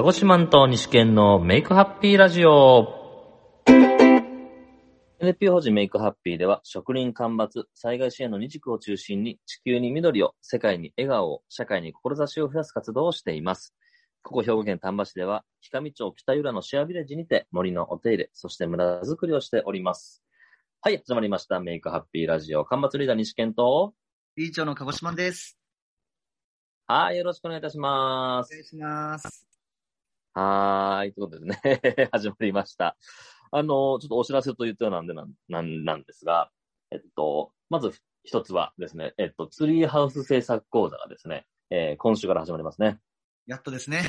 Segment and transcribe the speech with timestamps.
[0.00, 2.88] 鹿児島と西県のメイクハッピーラジオ。
[5.20, 13.74] NPO 法人メイクハッピーでは、植林干ばつ、災害支援の二軸を中心に、地球に緑を、世界に笑顔を、社会に志を増やす活動をしています。
[14.22, 20.24] ここ兵庫県丹波市では、氷上町北浦のシェアビレッジにて森のお手入れ、そして村づくりをしております。
[20.80, 21.60] はい、始まりました。
[21.60, 22.64] メイクハッピーラジオ。
[22.64, 23.92] 干ばつリーダー西健と、
[24.34, 25.58] 理事長の鹿児島です。
[26.86, 28.54] はい、よろしくお願いいたします。
[28.54, 29.49] お願いします。
[30.32, 31.12] はーい。
[31.12, 32.96] ということでね、 始まりました。
[33.50, 36.50] あの、ちょっとお知らせと言ったようなんでなん、なんなんですが、
[36.90, 42.98] えっと、まず一つはですね、えっと、ツリーハウス制作講座がですね、えー今週から始まりますね。
[43.46, 44.02] やっとですね。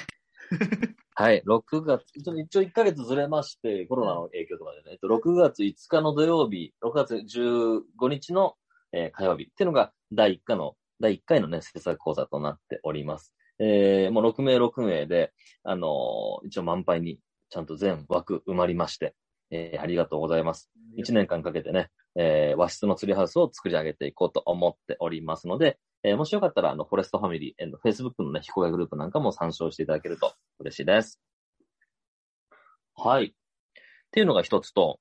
[1.15, 8.55] はい、6月、一応一応1ヶ月ずれまして、コロナの影響とかでね、えっと、6月5日の土曜日、6月15日の、
[8.91, 13.33] えー火曜日っていうのが第1回の、第1回のね、制作講座となっております。
[13.61, 15.31] えーもう6名6名で、
[15.63, 19.13] あのー一応満杯にちゃんと全枠埋まりまして、
[19.51, 20.71] えーありがとうございます。
[20.97, 31.21] 1年間かけてね、えー和室のツリーハウスを作り上げていこうと思っておりますので、えーもしよかったら、あの、フォレストファミリー、えーの Facebook のね、非公開グループなんかも参照していただけると嬉しいです。
[32.95, 33.25] はい。
[33.25, 33.31] っ
[34.11, 34.99] ていうのが一つと、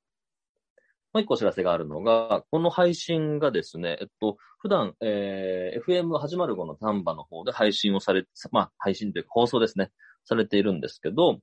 [1.12, 9.90] もう一個お知らせがあるのが、この配信がですね、えっと、普段、えー FM805 の丹波の方で配信をされ、まあ、配信というか放送ですね、
[10.24, 11.40] されているんですけど、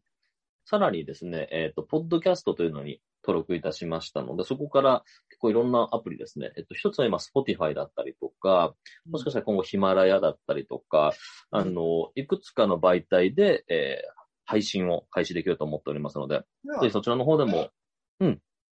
[0.66, 6.52] さらにですね、えっ、と、ポッドキャストというのに登録いたしましたので、そこから結構いろんなアプリですね。
[6.58, 8.74] えっと、一つは今、Spotify だったりとか、
[9.09, 11.14] もしかしたら今後ヒマラヤだったりとか、
[11.52, 14.18] あの、いくつかの媒体で、えー
[14.50, 16.42] 配信を開始できると思っておりますので、
[16.76, 17.70] そぜひそちらの方でも、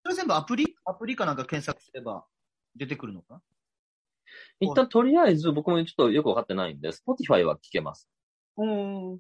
[0.10, 0.76] れ全部アプリ？
[0.86, 2.26] アプリかなんか検索すれば
[2.76, 3.42] 出てくるのか？
[4.60, 8.10] 一旦とりあえず僕もちょっとよくわかってないんで、Spotify は聞けます。
[8.58, 9.20] うん。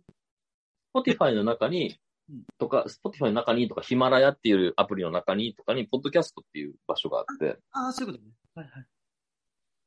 [0.95, 1.97] Spotify の中に
[2.29, 8.31] うん、とか、Spotify の中にとか、ヒマラヤっていうアプリの中にとかに、ポッドキャストっていう場所があって、ああ、そういうことね。
[8.55, 8.85] はいはい。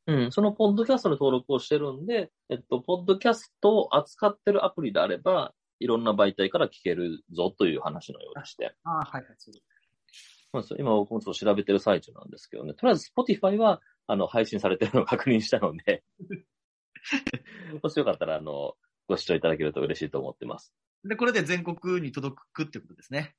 [0.09, 8.75] うん、そのポッドキャストの登録をしてるんで、えっと、ポッドキャストを扱ってるアプリであれば、いろんな媒体から聞けるぞという話のようでして。
[8.85, 9.25] ああ、はいはい。
[9.39, 9.67] そういうこ
[10.63, 12.75] そうですよ今僕もちょっと調べてる最中なんですけどね。
[12.75, 16.05] とりあえず Spotify は、あの、配信されてるのを 確認したので、
[17.83, 18.75] もしよかったら、あの、
[19.09, 20.73] ご視聴いただけると嬉しいと思ってます。
[21.03, 23.35] とで、これで全国に届くってことですね。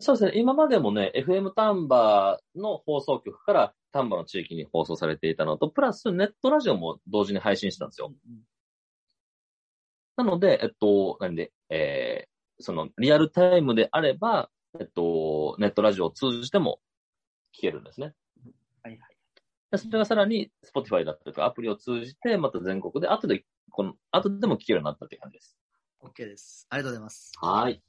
[0.00, 0.32] そうですね。
[0.34, 8.12] 今までもね、FM 丹波の放送局から丹波の地域に放送されていたのと、プラスネットラジオも同時に配信してたんですよ。
[8.26, 8.42] うん
[10.16, 14.50] なので、えっと、なんで、えー、その、リアルタイムであれば、
[14.80, 16.80] えっと、ネットラジオを通じても
[17.54, 18.14] 聞けるんですね。
[18.82, 19.16] はいはい。
[19.70, 25.56] でそれがさらに、Spotify だったりとかアプリを通じて、また全国で、後で、この、後でも聞けるようになったっていう感じです。
[26.00, 26.66] OK です。
[26.70, 27.32] ありがとうございます。
[27.40, 27.82] はい。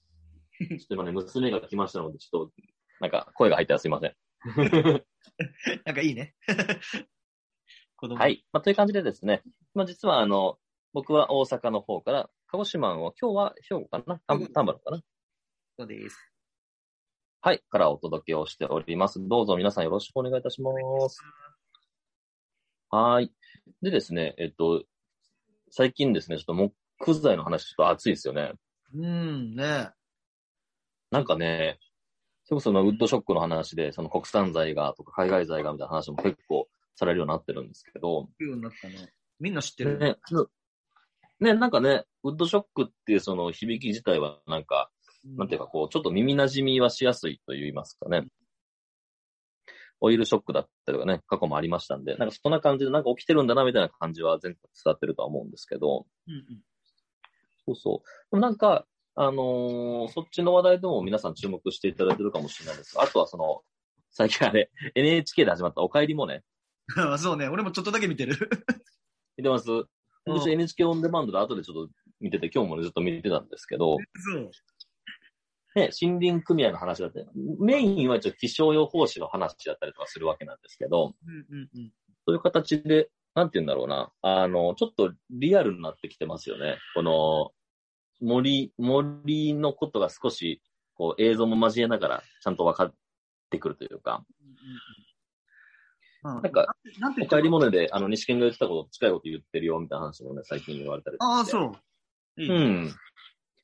[0.59, 2.53] ちょっと今ね、娘が来ましたので、ちょっと、
[2.99, 4.15] なんか、声が入ったらすいません。
[5.85, 6.35] なんかいいね。
[8.15, 8.27] は。
[8.27, 8.45] い。
[8.51, 9.41] まあ、という感じでですね、
[9.73, 10.59] まあ、実は、あの、
[10.93, 14.19] 僕は大阪の方から、鹿児島を、今日は兵庫かな？
[14.27, 15.01] 丹丹波のかな？
[15.77, 16.32] そうです。
[17.45, 17.61] はい。
[17.69, 19.19] からお届けをしております。
[19.19, 20.71] どうぞ皆さんよろしくお願いいたしま
[21.09, 21.19] す。
[22.89, 23.33] はい。
[23.81, 24.85] でですね、えっと、
[25.69, 28.53] 最近ですね、ちょっと木材の話ちょっと熱いですよね。
[28.95, 29.89] うん、ね
[31.11, 31.79] なんかね、
[32.45, 39.11] それこそのウッドショックの話で、その国産材がとか海外材がみたいな話も結構されるようになってるんですけど、聞くようになったね。
[39.41, 39.99] みんな知ってる。
[39.99, 40.15] ね、
[41.41, 44.89] ね、なんかね、ウッドショックっていうその響き自体はなんか、
[45.25, 48.27] なんていうかこう、ちょっと耳馴染みはしやすいと言いますかね。
[50.01, 56.43] オイルショックだったりとかね、過去もありましたんで、なんかそんな感じでなんか起きてるんだなみたいな感じは全国伝わってるとは思うんですけど、うんうん。
[57.65, 58.31] そうそう。
[58.31, 58.85] でもなんか、
[59.15, 63.61] あのーそっちの話題でも皆さん注目していただいてるかもしれないですが、あとはその、
[64.11, 66.43] 最近あれ、NHK で始まったお帰りもね、
[66.97, 67.47] あ そうね。
[67.47, 68.35] 俺もちょっとだけ見てる。
[69.37, 69.87] 見てますうん
[70.25, 73.97] 私 NHK オンデマンドで後でちょっと見てて、今日もねずっと見てたんですけど、
[74.33, 74.51] そう。
[75.75, 77.25] ね、森林組合の話だったり、
[77.59, 81.91] メインは一応気象予報士の話だったりとかするわけなんですけど、うんうんうん。
[82.25, 86.77] そういう形で、なんて言うんだろうな、あの、ちょっとリアルになってきてますよね。
[86.93, 87.51] この、
[88.21, 90.61] 森、森のことが少し、
[90.93, 92.93] こう、映像も交えながら、ちゃんと分かっ
[93.49, 94.23] てくるというか、
[96.23, 101.71] ななんか、なんてお帰り物で、あの、西見が言ってたこと近いこと言ってるよ、みたいな話もね、最近言われたりああ、そう。
[102.37, 102.95] うん。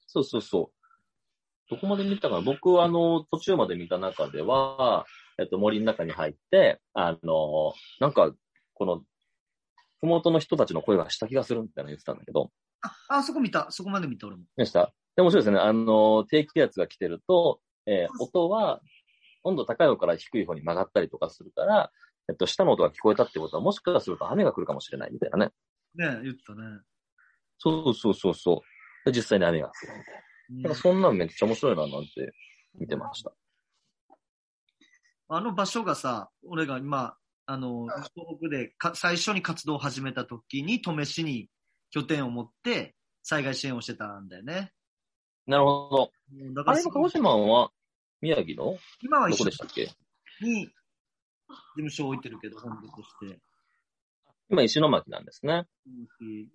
[0.07, 0.78] そうそうそう。
[1.69, 5.06] どこまで見たかな僕はあの、途中まで見た中では、
[5.39, 8.33] えっと、森の中に入って、あの、なんか、
[8.74, 9.04] この、
[10.00, 12.51] ふもとの人たちの声がした気がするみたいなの言ってたんだけど、
[12.81, 13.68] あ、あそこ見た。
[13.71, 14.44] そこまで見た、俺も。
[14.56, 14.92] でした？
[15.16, 15.60] で面白いですね。
[15.60, 18.81] あの、低気圧が来てると、えー音は、
[19.44, 21.92] 温度高い方から低い方に曲がったりとかするから、
[22.30, 25.51] えっと、下の音が聞こえたってことは、もしかすると雨が来るかもしれないみたいなね。
[25.95, 26.62] ね言ってたね。
[27.57, 28.63] そうそうそうそ
[29.06, 29.12] う。
[29.12, 30.22] で、実際に雨が降るみたいな。
[30.51, 32.34] うんなんかそんなんめっちゃ面白いな、なんて
[32.75, 33.31] 見てました。
[35.28, 37.16] あの場所がさ、俺が今、
[37.46, 41.50] あの、東北でか最初に活動を始めた時に、登米市に
[41.92, 44.72] 拠点を持って、災害支援をしてたんだよね。
[45.46, 46.12] なるほど。
[46.31, 47.72] うんだからあれの鹿児島は
[48.22, 48.74] 宮城の？
[48.74, 49.90] ど今は一緒こでしたっけ？
[50.42, 50.72] に事
[51.75, 53.40] 務所を置いてるけど、本部として。
[54.50, 55.66] 今石巻なんですね。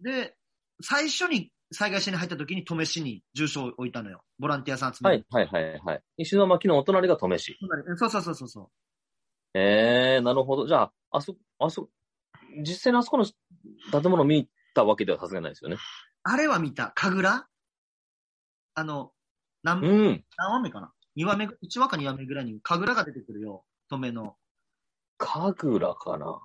[0.03, 0.37] で、
[0.81, 4.23] 最初に災害支援に入った時に登米市に住所を置いたのよ。
[4.39, 5.27] ボランティアさん集める。
[5.31, 6.03] はい、はい、はい、はい。
[6.19, 7.57] 石巻のお隣が登米市。
[7.97, 8.69] そうそうそうそうそう。
[9.55, 10.67] ええー、なるほど。
[10.67, 11.89] じゃあ、あそ、あそ、
[12.59, 15.77] 実際にあそこの建物を見たわけではさすがにないですよね。
[16.23, 16.93] あれは見た。
[16.95, 17.47] 神楽？
[18.75, 19.13] あの、
[19.63, 20.25] 何、うん。
[20.37, 23.65] 何話目かな ?2 話目、1話か2話目ぐらいに神楽が出てくるよ。
[23.91, 24.37] 登米の。
[25.19, 26.41] 神楽かな？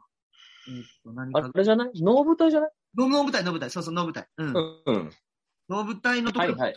[1.33, 1.51] あか。
[1.55, 2.01] れじゃない？
[2.01, 2.71] 能舞台じゃない？
[2.95, 3.69] 能能舞台、能舞台。
[3.69, 4.27] そうそう、能舞台。
[4.37, 4.47] うん。
[4.47, 4.83] うん。
[4.85, 5.09] うん。
[5.69, 6.75] 能舞台のところ、はいはい。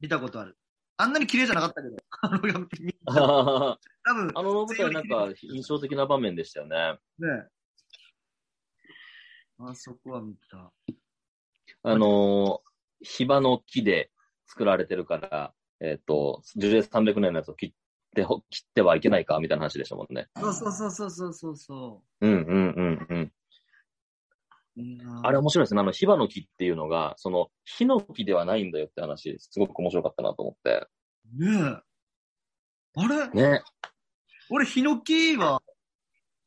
[0.00, 0.56] 見たことある。
[0.96, 1.96] あんなに綺麗じゃなかったけど。
[2.22, 6.98] あの、やめてみあ多分、の能舞台なんか印象的な場面でしたよね。
[7.18, 7.48] ね。
[9.60, 10.72] あそこは見た。
[11.84, 14.10] あのー、火場の木で
[14.46, 17.72] 作られてるから、えっ、と、樹齢300年のやつを切っ
[18.14, 20.28] てほ、切ってはいけないかみたいな話でしたもんね。
[20.36, 23.32] そうそうそうそうそうそうそうんうんうんうん。
[25.24, 25.80] あれ面白いですね。
[25.80, 30.86] あの、火場の木っていうのが、その、火の木ではないんだよって話、すごく面白かったなと思って。
[31.36, 31.80] ね
[32.96, 33.00] え。
[33.00, 33.28] あれ？
[33.30, 33.62] ね。
[34.50, 35.60] 俺、ヒノキは、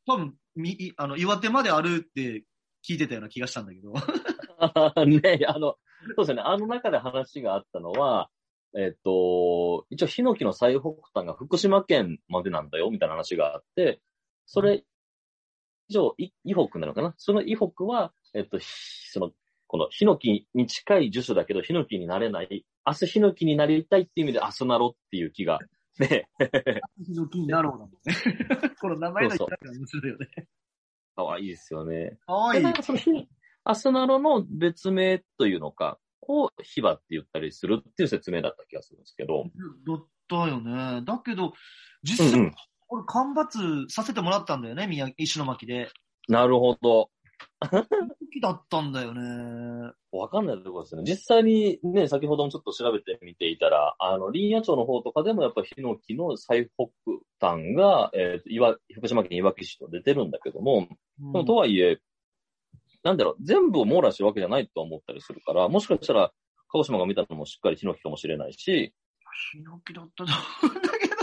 [0.06, 2.44] 多分、み、いあの、岩手まであるって
[2.88, 3.92] 聞いてたような気がしたんだけど。
[5.06, 5.76] ね、あの、
[6.16, 6.42] そうですよね。
[6.42, 8.28] あの中で話があったのは、
[8.74, 14.00] えっ、と、一応、ヒノキの最北端が福島県までなんだよ、みたいな話があって、
[14.46, 14.84] それ
[15.88, 17.14] 以上、い以北なのかな？
[17.18, 18.66] その以北は、えっ、と、ひ
[19.10, 19.30] その、
[19.66, 25.58] このヒノキに近い樹種だけど、ヒノキになれない、明日ヒノキになりたいっていう意味で、アスナロっていう木が、
[25.98, 26.28] ね、
[27.04, 28.72] ヒノキになろうだもんね。
[28.80, 30.48] この名前のそう言い方が面白いよね。
[31.14, 32.18] かわいいですよね。
[32.26, 32.72] かわいいでなん。
[32.72, 33.10] かそのヒ
[33.64, 35.98] アスナロの別名というのか、
[36.28, 39.44] をヒバって言ったりするっていう説明だった気がするんですけど。
[39.86, 41.02] だったよね。
[41.04, 41.52] だけど、う
[42.02, 42.54] 実際、んうん。
[42.88, 43.58] 俺、干ばつ
[43.88, 45.88] させてもらったんだよね、宮石巻で。
[46.28, 47.10] なるほど。
[48.32, 49.92] 時だったんだよね。
[50.12, 51.02] わかんないところですね。
[51.04, 56.90] 実際にね、先ほどもちょっと調べてみていたら、あの、林野町の方とかでもやっぱヒノキの最北
[57.40, 60.88] 端が、えっ、と、岩、福島県いわき市と出てるんだけども、
[61.18, 61.98] でもとはいえ、
[63.02, 66.32] なんだろう、全部を網羅してるわけじゃないと思ったりするから、もしかしたら、
[66.68, 68.94] 鹿児島が見たのもしっかりヒノキかもしれないし、
[69.52, 71.14] ヒノキだったと思うんだけど。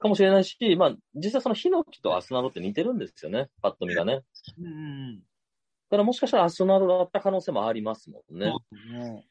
[0.00, 4.22] かもしれないし、まあ、実際そのヒノキとアスナロって似てるんですよね、パッと見がね。
[4.58, 5.18] うんうん。
[5.18, 5.22] だ
[5.90, 8.54] からもしかしたらアスナロだった可能性もありますもんね。
[8.92, 9.26] ね。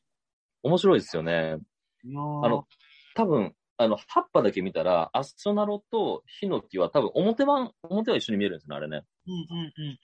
[0.61, 1.57] 面白いですよね。
[2.05, 2.67] あの、
[3.15, 9.05] 多分、あの、葉っぱだけ見たら、アスナロとヒノキは多分表版、表は一緒に見えるんですよね、あれね。
[9.29, 9.99] うんうんうんうん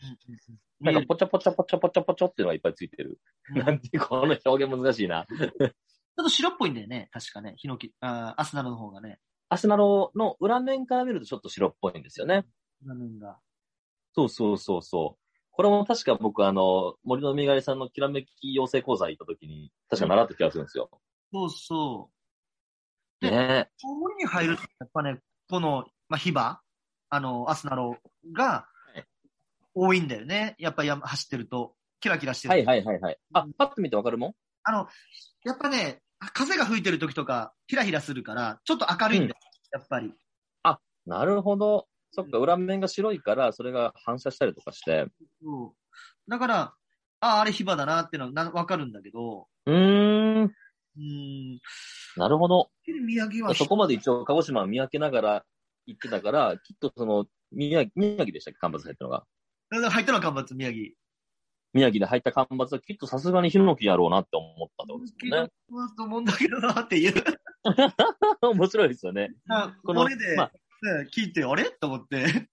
[0.81, 0.93] うん。
[0.93, 3.19] なんかポチャポチャポチャポチャポチャっていうのがいっぱいついてる。
[3.49, 5.25] うんなんていうか、この表現難しいな。
[5.27, 5.69] ちょっ
[6.17, 7.55] と白っぽいんだよね、確かね。
[7.57, 9.19] ヒノキ、あーアスナロの方がね。
[9.49, 12.45] アスナロの裏面から見るとちょっと白っぽいんですよね。
[12.83, 13.37] 裏面が。
[14.13, 15.25] そうそうそうそう。
[15.51, 20.89] これも確か僕、あの、森のみがりさんのきらめき養成講座行った時に、確か習った気がするんですよ。
[21.31, 22.09] そうそ
[23.21, 23.25] う。
[23.25, 26.61] でね森に入ると、やっぱね、この、まあ、ヒバ、
[27.09, 27.97] あの、アスナロ
[28.33, 28.74] がい
[29.75, 30.55] 多いんだよね。
[30.57, 32.51] やっぱり山走ってると、キラキラしてる。
[32.53, 33.17] はいはいはいはい。
[33.33, 34.33] あ、パッと見てわかるもん？
[34.63, 34.87] あの、
[35.43, 36.01] やっぱね、
[36.33, 39.35] 風が吹いてる時とか、ひらひらするから、ちょっと明るいんだよ、
[39.73, 40.11] やっぱり。
[41.05, 41.87] なるほど。
[42.09, 45.05] そっか、裏面が白いから、それが反射したりとかして。
[45.43, 46.73] そうだから、
[47.19, 50.43] ああ、あれヒバだなっていうのはなわかるんだけど、うーん。
[50.45, 51.01] うー
[51.55, 51.59] ん、
[52.17, 52.71] なるほど。
[52.87, 55.45] 宮城はそこまで一応、鹿児島を見分けながら
[55.85, 58.59] 行ってたから、きっとその、宮城、宮城でしたっけ？
[58.59, 59.25] 干ばつ入ったのが。
[59.69, 60.93] 入ったのは干ばつ、宮城。
[61.73, 65.51] 宮城で入った干ばつはきっとさすがにヒノキやろうなって思ったってことですよね。
[65.97, 67.23] と思うんだけどなっていう。
[68.41, 69.33] 面白いですよね。
[69.83, 70.51] この骨で、まあ
[71.03, 71.65] ね、聞いて、あれ？
[71.65, 72.49] と思って、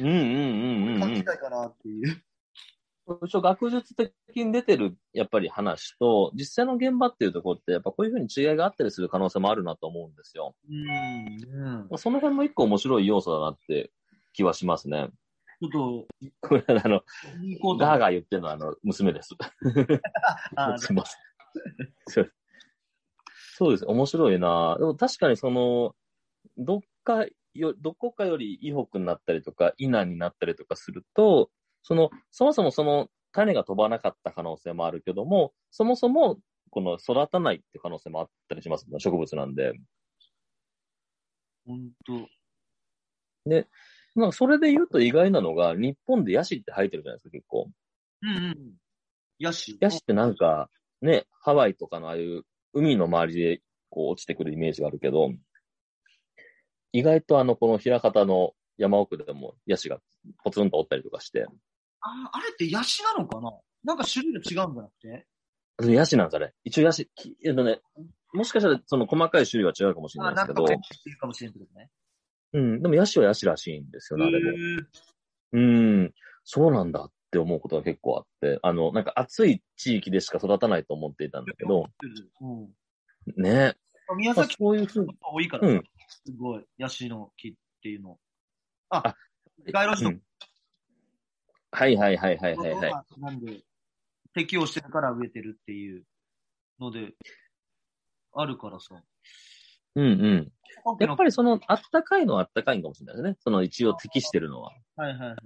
[0.00, 1.14] うんうんうんうん、
[3.40, 4.12] 学術的
[4.44, 10.54] に出てる、やっぱり話と、実際の現場っていうところって、やっぱこういうふうに違いがあったりする可能性もあるなと思うんですよ。
[10.68, 11.88] うん。
[11.90, 13.92] うん、その辺も一個面白い要素だなって
[14.34, 15.08] 気はしますね。
[15.60, 16.06] ちょっと、
[16.40, 17.02] これ、あの、
[17.78, 19.30] ガーガー言ってるのは、あの、娘です。
[20.56, 22.32] あ すいません。
[23.56, 23.84] そうです。
[23.86, 24.76] 面白いな。
[24.78, 25.96] でも確かにその、
[26.56, 31.50] どっかよ、どこかより伊北になったりとか、稲になったりとかすると、
[31.82, 36.38] その、そもそもその種が飛ばなかった可能性もあるけども、そもそも、
[36.70, 39.72] この育たないって可能性もあったりします、植物なんで。
[41.66, 42.28] 本当
[44.14, 47.70] まあ、それで言うと意外なのが、日本でヤシって生えてるじゃないですか、結構。
[48.22, 48.56] うんうん。
[49.38, 49.78] ヤシ。
[49.80, 55.30] ヤシってなんか、ね、ハワイとかのああいう海の周りでこう落ちてくるイメージがあるけど、
[56.92, 59.98] 意外とあの、この平方の山奥でもヤシが
[60.42, 61.46] ポツンとおったりとかして、
[62.00, 63.52] あ、あれってヤシなのかな？
[63.84, 65.26] なんか種類が違うんじゃなくて？
[65.92, 66.52] ヤシなんですかね。
[66.64, 67.80] 一応ヤシ、きえっとね、
[68.32, 70.82] もしかしたらその細かい種類は違うかもしれあ、ないですけどなんか
[71.20, 71.90] かもしれんけどね。
[72.52, 74.50] うん、でもヤシはヤシらしいんですよね、あれも。
[75.52, 76.14] うん、
[76.44, 81.86] そうなんだって思うことが結構あって、あの、なんか暑い地域でしか育たないと思っていたんだけど、
[82.40, 83.42] うん。
[83.42, 83.74] ね。
[84.08, 85.82] まあ宮崎そういうふうに、多いから、うん
[86.24, 87.52] すごい、ヤシの木っ
[87.82, 88.18] ていうの。
[88.88, 89.16] ああ、
[89.70, 90.22] 街路樹のうん。
[91.70, 93.20] はいはいはいはいはいはい。
[93.20, 93.60] なんで、
[94.32, 96.04] 適応してるから植えてるっていう
[96.80, 97.12] ので、
[98.32, 99.02] あるからさ。
[99.96, 100.52] うんうん。
[101.00, 103.36] やっぱりその、あったかいのはあったかいんかもしれないですね。
[103.40, 104.72] その一応適してるのは。
[104.96, 105.36] はいはいは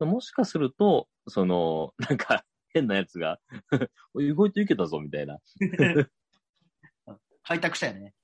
[0.00, 0.04] い。
[0.04, 2.44] もしかすると、その、なんか、
[2.74, 3.38] 変なやつが、
[4.18, 5.38] 意外といけたぞ、みたいな。
[7.44, 8.14] 開拓したよね。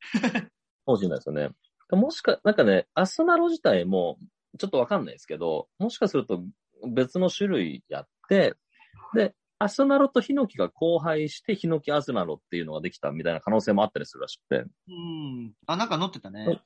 [0.88, 1.50] かもしれないですよね。
[1.90, 4.18] もしか、なんかね、アスナロ自体も、
[4.58, 6.42] ちょっとわかんないですけど、もしかすると
[6.86, 8.54] 別の種類やって、
[9.14, 15.52] で、アスナロとヒノキが交配して、ヒノキアスナロっていうのができたみたいな可能性もあったりするらしくて、うん。
[15.66, 16.60] あ、なんか載ってたね。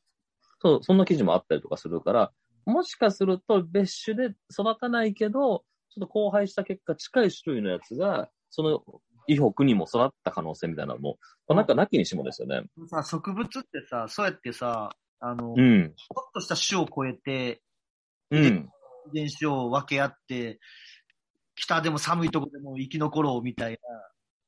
[0.61, 2.33] そう、そんな記事もあったりとかするから、
[2.65, 8.83] もしかすると別種で育たないけど、ちょっと交配した結果近い種類のやつが、その、
[9.27, 11.19] 伊北にも育った可能性みたいなのも、
[11.49, 12.63] まあなんかなきにしもですよね。
[12.89, 15.95] さ、植物ってさ、そうやってさ、あの、ちょうん。
[15.97, 17.63] っとした種を超えて、
[18.31, 18.71] うん。
[19.13, 20.59] 遺伝子を分け合って、
[21.55, 23.79] 北でも寒いとこでも生き残ろうみたいな、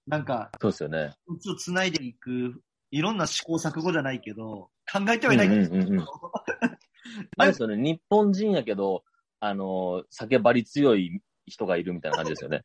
[0.06, 1.14] なんか、そうですよね。
[1.26, 6.06] うちを繋いでいく、いろんな試行錯誤じゃないけど、考えてはいないけど、うんうんうんうん
[7.37, 9.04] あれですよね、日本人やけど、
[9.40, 12.64] あのー酒張り強い人がいるみたいな感じですよね。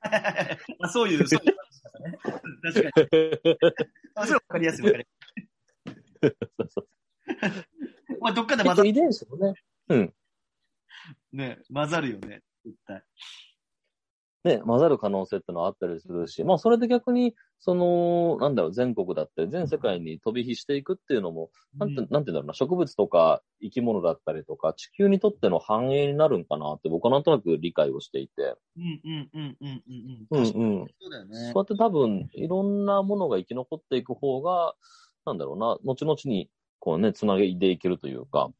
[0.80, 2.18] あそういう、そういう感じだね。
[2.62, 3.60] 確かに。
[4.14, 5.06] あ、それわかりやすいわかり
[6.22, 6.88] やそうそう
[7.40, 8.20] すい。
[8.20, 9.54] まあ、どっかで混ざる、遺伝子もね、
[9.88, 10.14] うん。
[11.32, 13.02] ね、混ざるよね、絶対。
[14.44, 28.54] ね、混ざる可能性ってのはあったりするし、まあそれで逆に、その、なんだろう、全国だったり、全世界に飛び火していくっていうのも、なんて、うんなんていうんだろうな、植物とか生き物だったりとか、地球にとっての繁栄になるんかなって僕はなんとなく理解をしていて。
[28.76, 30.44] うんうんうんうんうんううんん。
[30.80, 30.86] うん。
[31.00, 31.52] そうだよねそう。
[31.58, 34.74] やって多分、いろんなものが生き残っていく方が、
[35.26, 38.50] なんだろうな、後々に、こうね、つなげでいけるというか、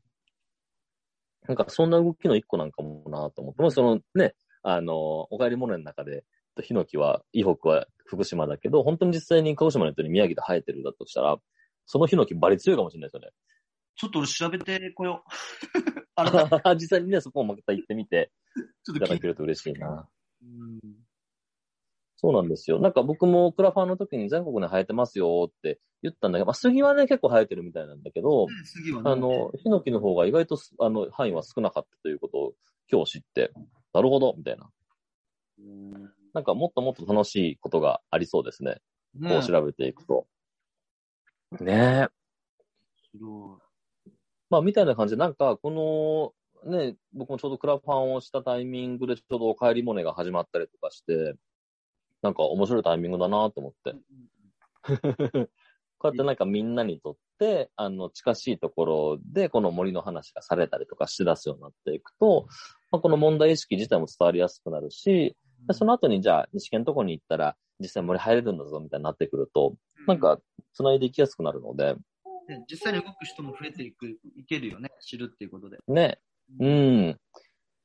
[1.49, 6.25] なんかそんな動きの一個なんかもなと思って、もうそのね、あの、お帰り物の中で、
[6.63, 11.37] ヒノキは、伊北は福島だけど、本当に実際に鹿児島の人に宮城で生えてるだとしたら、
[11.87, 13.31] そのヒノキバリ強いかもしれないですよ
[13.97, 15.31] ちょっと俺調べてこよう。
[16.17, 16.75] あ。
[16.75, 18.31] 実際にね、そこをまた行ってみて
[18.85, 20.09] ちょっと聞いただけると嬉しいな。
[20.43, 20.81] うん
[22.23, 22.81] そうなんですよ。
[22.81, 32.53] なんか僕もクラファンの時に全国で生えてますよって言ったんだけど、まあ、杉はね、結構生えてるみたいなんだけど、次はねあの、ヒノキの方が意外とすあの範囲は少なかったということを
[32.93, 33.53] 今日知って、
[33.93, 34.71] なるほど、みたいな。
[35.59, 38.81] うんなんかもっともっと楽しいことがありそうですね。
[39.21, 40.27] こねう調べていくと。
[41.61, 42.09] ねえ。
[43.13, 43.59] 白
[44.49, 51.35] まあ、みたいな感じで、なんか、この、ね、僕もちょうどクラファンをしたタイミングでちょうどお帰りモネが始まったりとかして、
[52.23, 53.95] なんか面白いタイミングだなと思って。
[56.01, 62.47] こうやってなんかみんなにとって、あの、近しいところでこの森の話がされたりとかしだすようになっていくと、
[62.91, 65.37] まあ、この問題意識自体も伝わりやすくなるし、
[65.69, 69.75] でその後にじゃあ、西県のとこに行ったら、実際森入れるんだぞみたいになってくると、
[70.07, 70.39] なん、か、
[70.73, 71.95] 繋いでいきやすくなるので、
[72.49, 75.79] ね実際に動く人も増えていく、いけるよね、知るっていうことで。
[75.87, 76.19] ね、
[76.59, 77.07] うん。
[77.07, 77.17] やっ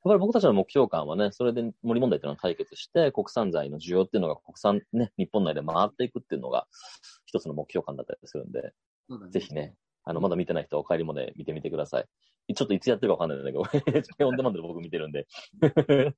[0.04, 6.68] ぱり僕たちの目標感はね、それで森問題っていうのを解決して、国産材の需要っていうのが国産ね、日本内で回っていくっていうのが
[7.36, 8.72] 一つの目標感だったりするんで、ね
[9.30, 12.06] ぜひね、あの、まだ見てない人はお帰りもね、見てみてください。
[12.54, 13.64] ちょっといつやってるかわかんないんだけど、
[14.28, 15.28] オンデマンドで僕見てるんで。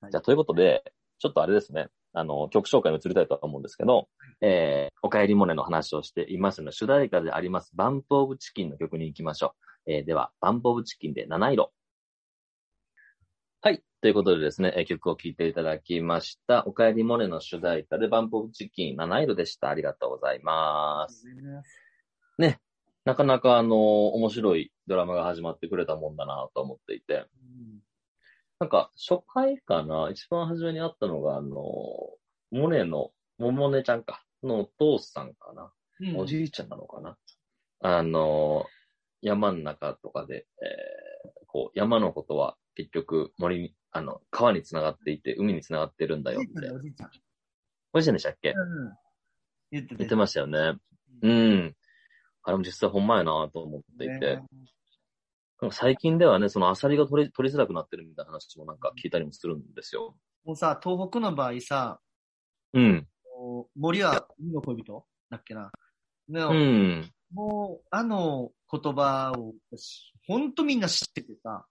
[0.00, 4.08] はいじゃあ、ということで、ちょっとあれですね、あの、曲紹介に移りたいとは思うんですけど、
[4.40, 9.54] えー、お帰りモネの話をしていますので、主題歌であります、バンプオブチキンの曲に行きましょ
[9.86, 9.92] う。
[9.92, 11.72] えー、では、バンプオブチキンで七色。
[14.00, 14.02] はい。
[14.02, 16.64] ということでですね、えー曲を聴いていただきました。
[16.66, 19.70] おかえりモネの主題歌でバンプオブチキン七色でした。
[19.70, 21.26] ありがとうございます。
[22.38, 22.60] ね、
[23.04, 27.26] なかなかあの、面白いドラマが始まってくれたもんだなと思っていて。
[28.60, 30.10] なんか、初回かな？
[30.10, 31.56] 一番初めにあったのが、あの、
[32.50, 37.16] モネの、ももねちゃんか、のお父さんかな、うんおじいちゃんなのかな
[37.80, 38.66] あの、
[39.22, 46.70] 山の中とかで、えーこう、山のことは結局森に、あの、川に繋がっていて、海に繋がってるんだよって。
[46.70, 47.10] おじいちゃん。
[47.92, 48.50] おじいちゃんでしたっけ？
[48.50, 48.92] うん
[49.72, 50.78] 言ってた言ってましたよね。
[51.22, 51.76] うん。
[52.44, 54.36] あれも実際ほんまやなと思っていて。
[54.36, 54.42] ね
[55.72, 60.16] 最近ではね、そのアサリが取れ取りづらくなってるみたいな話もなんか聞いたりもするんですよ。
[60.44, 62.00] もうさ、東北の場合さ、
[62.74, 63.08] うん。
[63.74, 65.04] 森は海の恋人？
[65.28, 65.72] だっけな？
[66.28, 67.12] ねうん。
[67.34, 69.54] もう、あの言葉を、
[70.28, 71.66] ほんとみんな知っててさ、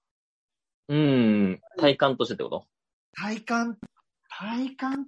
[0.90, 1.62] うん。
[1.78, 2.66] 体感としてってこと？
[3.14, 3.78] 体感、
[4.30, 5.08] 体感、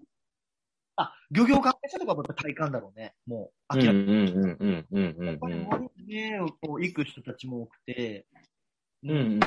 [0.95, 3.13] あ、漁業関係者とかもやっぱ体感だろうね。
[3.25, 4.05] もう、うんう明らかに。
[4.05, 5.63] んうんうんうんうやっぱりんうん。
[5.65, 8.25] 森にね、こう行く人たちも多くて、
[9.03, 9.39] うんうん。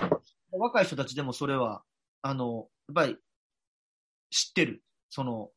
[0.52, 1.82] 若い人たちでもそれは、
[2.22, 3.18] あの、やっぱり
[4.30, 4.82] 知ってる。
[5.10, 5.50] その、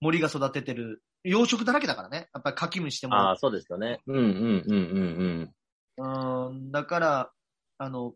[0.00, 2.28] 森が育ててる、養殖だらけだからね。
[2.34, 3.14] やっぱり柿むしても。
[3.14, 4.00] ああ、そうですよね。
[4.06, 4.24] うんうん
[4.66, 5.54] うん
[5.98, 7.32] うんうん、だから、
[7.78, 8.14] あの、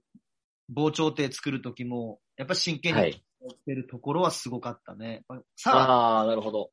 [0.69, 2.81] 防潮堤作るときも、やっぱ真うん。
[2.81, 3.11] 剣にやはい。
[3.13, 5.25] ってるところはすごかったね。
[5.57, 6.71] さあ、ああ、なるほど。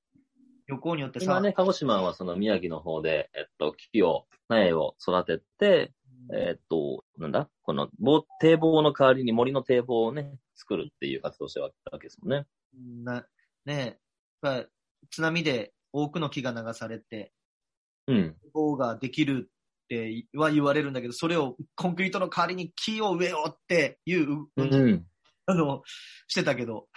[0.68, 5.94] 旅行によってさ、今ね、鹿児島はその宮城の方で、えっと、木を、苗を育てて、
[6.34, 7.50] えっと、なんだ？
[7.64, 12.46] この棒、堤防の代わりに森の堤防をね、作るっていう活動をしてるわけですもんね。
[13.04, 13.26] な
[13.66, 13.98] ねやっ
[14.42, 14.66] ぱり
[15.10, 17.34] 津波で多くの木が流されて、
[18.08, 18.38] うん。
[18.54, 19.50] 棒ができる
[19.92, 25.06] っては言われるんだけど、それをコンクリートの代わりに木を植えようっていう、うん。
[25.46, 25.84] あの、
[26.28, 26.88] してたけど、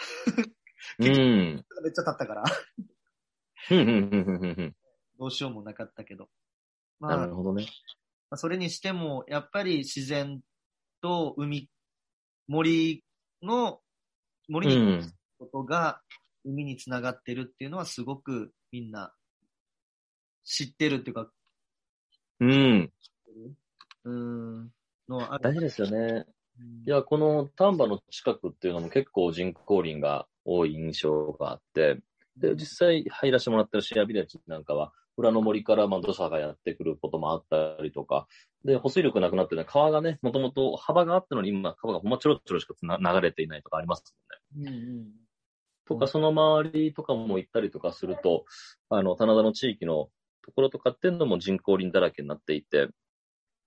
[1.01, 1.07] うん。
[1.07, 1.15] めっ
[1.93, 2.45] ちゃ経ったから。
[5.19, 6.29] どうしようもなかったけど。
[7.01, 7.67] まあ、なるほどね。
[8.31, 10.41] まあそれにしても、やっぱり自然
[11.03, 11.69] と海、
[12.47, 13.05] 森
[13.43, 13.81] の、
[14.49, 15.13] 森にうん。
[15.39, 16.01] ことが
[16.45, 18.93] 海につながってるっていうのはすごくみん。
[18.93, 19.13] な
[20.45, 21.31] 知ってるっていうか、
[22.45, 22.93] うん。
[24.05, 24.73] うーん、
[25.09, 25.45] のはある。
[25.45, 26.27] 大事ですよね。
[26.59, 31.99] うんいや、この丹波の近くっていうのも結構人工林が多い印象があって、
[32.37, 38.27] で、実際入らせてもらってるシェアビレッジなんかは、裏の森からまあ土砂がやってくることもあったりとか、
[38.65, 44.15] で、保水力なくなってね、川がね、もともと幅があったのに今、川がほんまちょろちょろしかつな流れていないとかあります
[44.55, 44.71] もんね。
[44.71, 45.11] うんうん
[45.87, 48.47] とか、その周りとかも行ったりとかすると、
[48.89, 50.09] あの、棚田の地域の
[50.45, 52.89] ところとかっていうのも人工林だらけになっていて、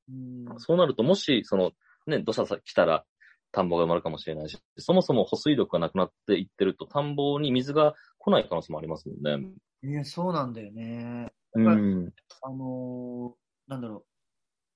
[0.10, 1.72] うんそうなると、もし、その、
[2.06, 3.06] ね、土砂さ来たら、
[3.52, 9.50] 田んぼが埋まるかもしれないし、そもそも保水力がなくなっていってると、田んぼに水が来ない可能性もありますもんね。
[9.84, 11.32] いや、そうなんだよね。
[11.54, 12.14] うん。
[12.42, 14.06] あのーなんだろ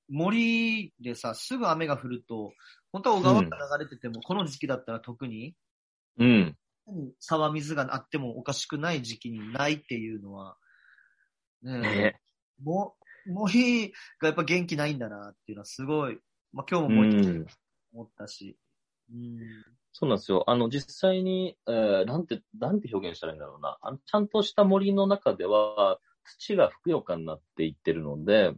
[0.10, 0.14] う。
[0.14, 2.52] 森でさ、すぐ雨が降ると、
[2.92, 5.56] 本当は小川が流れてても、この時期だったら特に、
[6.20, 6.58] うん。
[7.20, 10.58] 沢水があってもおかしくない時期にないっていうのは、
[11.64, 12.22] ねえ、ね
[12.64, 12.96] も
[13.26, 16.18] 森がやっぱ元気ないんだなっていうのはすごい、
[16.54, 17.46] まあ今日うも森ん。
[17.94, 18.58] 思ったし、
[19.12, 19.40] うん。
[19.94, 20.44] そうなんですよ。
[20.48, 23.78] あの、実際に、えー、なんて、なんて表現したらいいんだろうな。
[23.82, 28.52] あのちゃんとした森の中では、土がふくよかになっていってるので、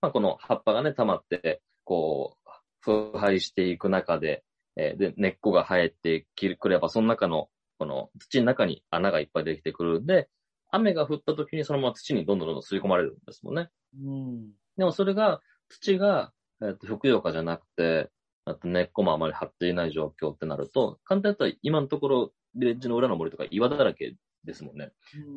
[0.00, 4.44] まあ、この葉っぱがね、溜まって、こう、腐敗していく中で、
[4.76, 10.28] えーで、根っこが生えてくれば、その中の、この土の中に穴がいっぱいできてくるんで、
[10.70, 13.70] 雨が降った時にそのまま土にどんどんどんどん吸い込まれるんですもんね。
[14.02, 14.50] うん。
[14.76, 18.10] でもそれが、土が、えっと、ふくよかじゃなくて、
[18.44, 24.92] あと根っこもあまり張っていない状況ってなると、簡単に言ったら今のところ、ビレッジの裏の森とか岩だらけですもんね。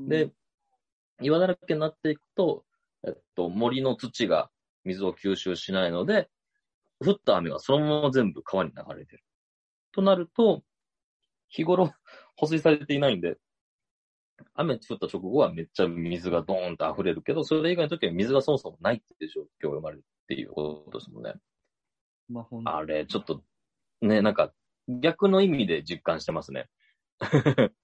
[0.07, 0.31] で、
[1.21, 2.63] 岩だらけになっていくと、
[3.05, 4.49] えっと、森の土が
[4.85, 6.29] 水を吸収しないので、
[7.05, 9.23] 降った雨がそのまま全部川に流れてる。
[9.91, 10.63] となると、
[11.49, 11.91] 日頃
[12.37, 13.37] 保水されていないんで、
[14.53, 21.33] 雨降った直後はめっちゃ水がドーンと溢れるけど、それ以外の時は水がそもそもないっていう状況が生まれるっていうことですもんね。
[22.29, 23.43] まあ、ほんとあれ、ちょっと、
[24.01, 24.53] ね、なんか、
[24.87, 26.69] 逆の意味で実感してますね。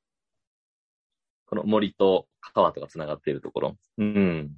[1.45, 3.77] この森と川とか繋がっているところ。
[3.97, 4.57] うん。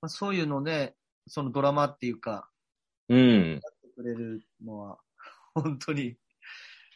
[0.00, 0.94] まあ、そういうのね、
[1.26, 2.48] そのドラマっていうか、
[3.08, 3.60] うん。
[3.96, 4.98] くれるのは、
[5.54, 6.16] 本当に、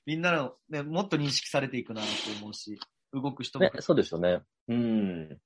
[0.07, 2.07] みんなの、ね、もっと認識されていくなと
[2.41, 2.79] 思うし、
[3.13, 4.41] 動く人もね、そうですよね。
[4.69, 5.29] うん。
[5.29, 5.39] ね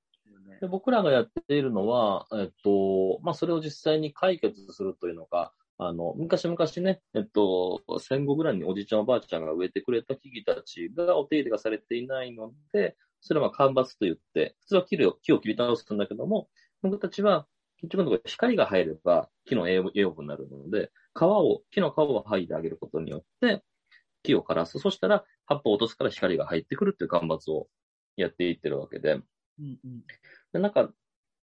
[0.61, 16.47] で僕らがやっているのは、えっと、まあ、それを実際に解決するというのか、あの、昔々ね、えっと、戦後ぐらいにおじいちゃんおばあちゃんが植えてくれた木々たちがお手入れがされていないので、それは干ばつと言って、普通は木を木を切り倒すんだけども、
[16.81, 17.47] 僕たちは
[17.77, 23.63] 結局のところ光が入れば木の栄養分になるので、皮を、木の皮を剥いであげることによって、
[24.23, 24.79] 木を枯らす。
[24.79, 27.67] そしたら葉っぱを落とすから光が入ってくるっていう干ばつを
[28.15, 29.13] やっていってるわけで。
[29.13, 30.03] うんうん、
[30.53, 30.91] でなんか、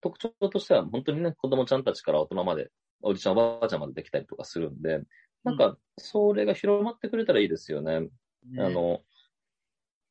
[0.00, 2.70] 特徴としては本当にね、子供ちゃんたちから大人まで、
[3.02, 5.00] おじちゃんおばあちゃんまでできたりとかするんで、
[5.44, 8.00] なんか、それが広まってくれたらいいですよね。
[8.00, 8.08] ね
[8.58, 9.02] あの、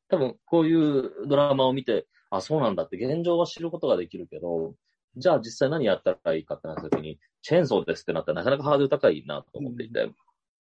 [0.08, 4.74] 多分こういうドラマを見て、あ、そうなんだって現状は知ることができるけど、
[5.16, 10.10] じゃあ実際何やったらいいかってなった時に、チェーンソーですってなったらなかなかハードル高いなと思っていて。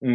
[0.01, 0.11] うん。
[0.11, 0.13] う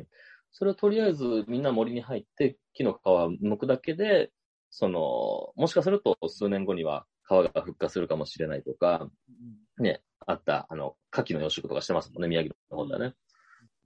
[0.00, 0.06] ん
[0.52, 4.30] それをとりあえずみんな森に入って木の皮を剥くだけで、
[4.70, 9.08] その、もしかすると数年後には皮が復活するかもしれないとか、
[9.78, 13.14] ね、あった、あの、牡蠣の養殖とかしてますもんね、宮城の方ではね。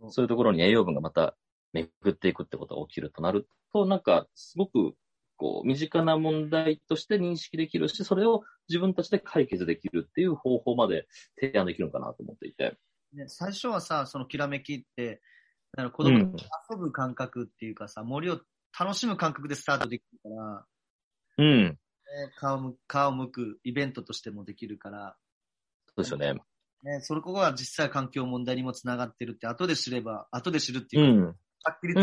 [0.09, 1.37] そういうところに栄養分がまた
[1.73, 4.95] 巡っていくってことが起きるとなると、なんか、すごく、
[5.37, 11.07] こう、身近な問題として認識できるし、それを自分たちで解決できるっていう方法まで
[11.41, 12.77] 提案できるのかなと思っていて。
[13.13, 15.21] ね、最初はさ、そのきらめきって、
[15.75, 18.41] だから子供と遊ぶ感覚っていうかさ、うん、森を
[18.79, 20.67] 楽しむ感覚でスタートできるから、
[21.39, 21.79] うん。
[22.39, 25.17] 顔む、顔を向くイベントとしてもできるから。
[25.89, 26.35] そうですよね。
[26.83, 31.33] ね、それここは実際環境問題にもつながってるって、後で知れば、後で知るっていう、うん、は
[31.71, 32.01] っきりと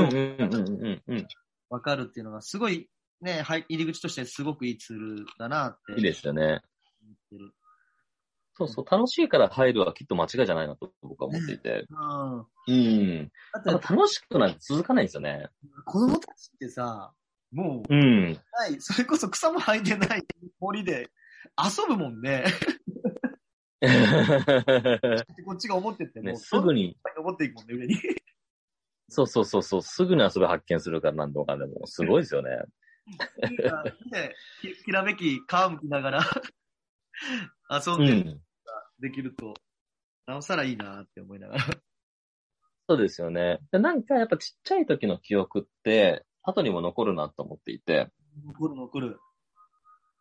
[1.70, 2.90] わかるっていうのが、すごい、
[3.22, 5.94] ね、入り口としてすごくいいツールだなって。
[5.94, 6.62] いいですよね。
[8.60, 11.86] そうそう、楽しいから入るはきっと間違いじゃないなと僕は思っていて。
[11.89, 12.39] うん。
[12.39, 13.32] うん。
[13.65, 15.48] 楽しくなんて続かないんですよね。
[15.86, 17.13] 子供たちってさ、
[17.54, 18.38] もう、うん。
[18.52, 20.24] はい、それこそ草も生えてない
[20.60, 21.10] 森で
[21.58, 22.43] 遊ぶもんね。
[25.45, 26.98] こっちが思っててね、すぐに。
[27.15, 27.95] 登っていくもんね、上に。
[29.08, 32.58] そうそうそうそう、すぐに遊び発見するからなんとかでも、すごいですよね。
[34.12, 34.36] ね
[34.84, 35.39] きらめき、皮
[35.72, 36.26] むきながら
[37.72, 38.41] 遊んで、うん
[39.02, 39.54] できると、
[40.28, 41.66] なおさらいいなって思いながら。
[42.88, 43.60] そうですよね。
[43.72, 48.10] なんかやっぱちっちゃい時の記憶って、後にも残るなと思っていて。
[48.46, 49.20] 残る残る。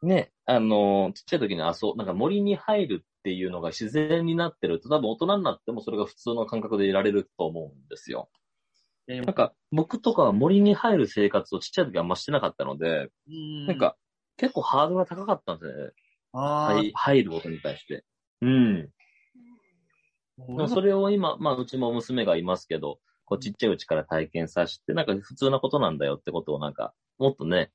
[0.02, 8.30] ね、あの、ちっちゃい時に遊、なんか森に入るっていうのが自然になってると、多分大人になってもそれが普通の感覚でいられると思うんですよ。
[9.08, 13.96] なんか、僕とかは森に入る生活をちっちゃい時はあんましてなかったので、んなんか、
[14.36, 15.90] 結構ハードルが高かったんですね。
[16.32, 18.04] はい、入ることに対して。
[18.40, 18.88] うん。
[20.68, 27.72] それを今、まあ、うちも娘がいますけど、こうちっちゃいうちから体験させて、なんか普通なことなんだよってことをなんか、もっとね、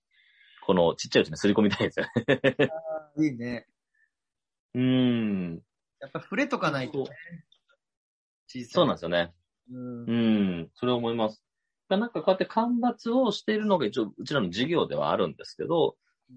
[0.66, 2.72] このちっちゃいうちにすり込みたいですよね。
[3.20, 3.68] いいね。
[4.74, 5.62] うん。
[6.00, 7.10] やっぱ触れとかないと、ね、
[8.66, 9.34] そうなんですよね。
[9.72, 10.14] うん、う
[10.64, 10.70] ん。
[10.74, 11.44] それを思います。
[11.90, 15.96] なんかこうやって干ばつをしているのが一応うちらの事業ではあるんですけど、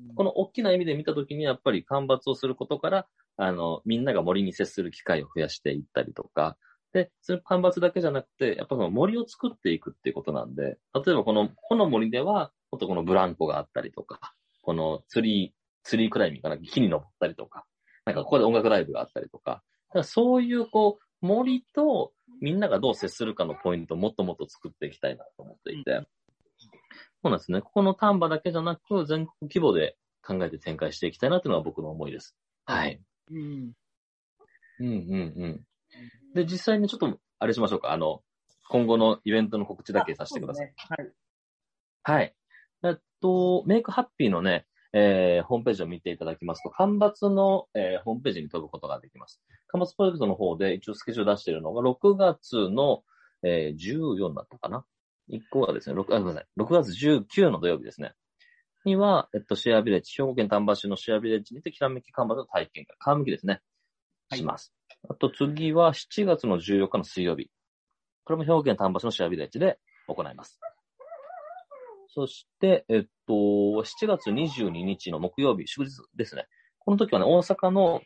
[0.09, 3.07] うん、この大きな意味で見たときにやっぱり干ばつをすることから、
[3.37, 6.57] あの、みんなが森に接する機会を増やしていったりとか、
[6.93, 17.67] で、それ干ばつだけじゃなくて、やっぱその森を作っていくっていうことなんで、例えばこの、この森では、もっとこのブランコがあったりとか、このツリー、ツリークライミングかな、木に登ったりとか、
[18.07, 26.07] なんかここで音楽ライブがあったりとか、かそういうこう、森とみんながどう接するかのポイントをもっともっと作っていきたいなと思っていて、
[27.23, 27.61] そうなんですね。
[27.61, 32.37] ここの丹波だけじゃなく、全国規模で考えて展開していきたいなというのが僕の思いです。
[32.65, 33.01] はい。
[33.31, 33.73] うん。
[34.81, 35.65] うんうんうん。
[36.35, 37.93] で、実際にちょっと、あれしましょうか。
[37.93, 38.23] あの、
[38.69, 40.67] 今後のイベントの告知だけさせてください。
[40.67, 41.13] ね、はい。
[42.03, 42.35] はい。
[42.85, 49.41] えっと、メイクハッピーのね、えー、ホームページを見ていただきますと、干ばつの、えー、ホームページに飛ぶことができます。
[49.69, 53.03] 干ばつプロジェクトの方で一応スケジュール出しているのが、6月の、
[53.43, 54.85] えー、14だったかな。
[55.31, 58.15] 1個はですね、6, あごめんなさい6月19の土曜日ですね。
[58.87, 63.61] には、えっと、シェアビレッジ、兵庫県丹波市のシェアビレッジにて、きらめき干ばつの体験会、皮むきですね。
[64.35, 64.73] します。
[65.09, 67.51] あと次は7月の14日の水曜日。
[68.25, 70.59] これも兵庫県丹波市のシェアビレッジで行います。
[72.09, 76.47] そして、えっと、7月22日の木曜日、祝日ですね。
[76.79, 78.01] この時はね、大阪の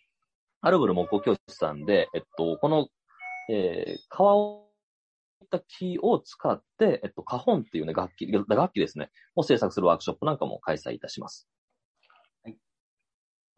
[0.63, 2.89] アルブル木工教室さんで、えっと、この、
[3.51, 4.70] えー、川を
[5.45, 11.49] った木を使って、えっと、花本っていうね、楽器、楽器ですね、を制作するワークショップなんかも開催いたします。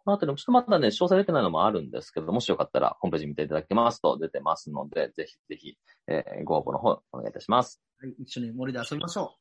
[0.04, 5.76] このあたりもちょっとまだね、詳細出てないのもあるんですけど、もしよかったらホームページ見ていただけますと出てますので、ぜひぜひ、
[6.08, 7.80] えー、ご応募の方お願いいたします。
[8.00, 9.36] はい、一緒に森で遊びましょ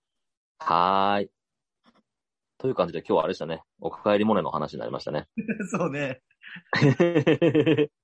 [0.60, 0.64] う。
[0.64, 1.32] はーい。
[2.60, 3.64] という感じで今日はあれでしたね。
[3.80, 5.28] おかえりモネの話になりましたね。
[5.72, 6.22] そうね。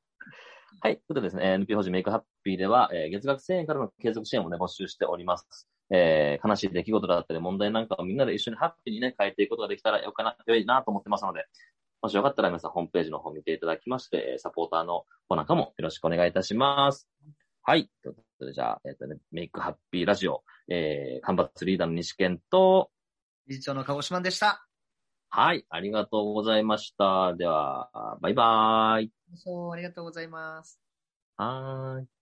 [0.80, 0.98] はい。
[0.98, 5.68] ということでですね、NP 法人メイクハッピーでは、えー月額1000円からの継続支援をね、募集しております。
[5.90, 11.46] えー悲しい出来事だったり問題なんかをみんなで一緒にハッピーにね、変えていくことができたらよかな、良いなと思ってますので、
[12.04, 17.08] もしよかったら皆さんホームページの方見ていただきまして、サポーターの方なんかもよろしくお願いいたします。
[17.64, 17.90] はい。
[18.04, 22.92] ということで、じゃあ、えっ、とね、メイクハッピーラジオ、えー、干ばつリーダーの西健と、
[23.48, 24.67] 理事長の鹿児島でした。
[25.30, 27.36] はい、ありがとうございました。
[27.36, 29.12] では、バイバーイ。
[29.36, 30.82] そう、ありがとうございます。
[31.38, 32.17] はーい。